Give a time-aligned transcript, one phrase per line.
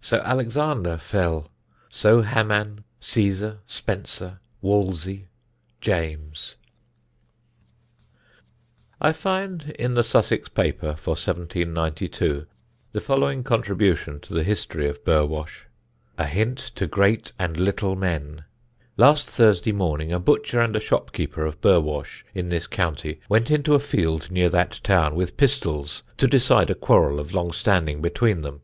[0.00, 1.50] So Alexander fell,
[1.90, 5.26] So Haman, Cæsar, Spenser, Wolsey,
[5.82, 6.54] James.
[7.42, 8.48] [Sidenote: A
[8.96, 12.46] STRATEGIC DUELLIST] I find in the Sussex paper for 1792
[12.92, 15.66] the following contribution to the history of Burwash:
[16.16, 18.44] "A Hint to Great and Little Men.
[18.96, 23.74] Last Thursday morning a butcher and a shopkeeper of Burwash, in this County, went into
[23.74, 28.40] a field near that town, with pistols, to decide a quarrel of long standing between
[28.40, 28.62] them.